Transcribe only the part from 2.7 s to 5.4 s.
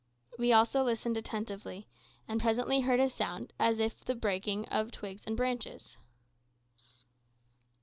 heard a sound as of the breaking of twigs and